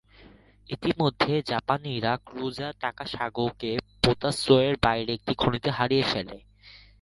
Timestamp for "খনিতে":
5.35-5.69